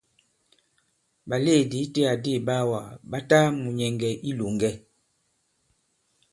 Ɓàlèedì 1.29 1.77
itẽ 1.85 2.01
adi 2.13 2.31
ìɓaawàgà 2.39 2.91
ɓa 3.09 3.19
ta 3.29 3.39
mùnyɛ̀ŋgɛ̀ 3.61 4.11
i 4.17 4.21
ilòŋgɛ. 4.29 4.69